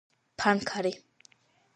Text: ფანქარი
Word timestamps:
ფანქარი 0.43 0.93